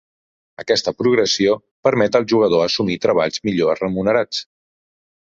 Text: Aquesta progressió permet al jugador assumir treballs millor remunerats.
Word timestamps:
Aquesta 0.61 0.93
progressió 1.01 1.51
permet 1.87 2.17
al 2.19 2.25
jugador 2.33 2.63
assumir 2.69 2.95
treballs 3.03 3.43
millor 3.49 3.83
remunerats. 3.83 4.41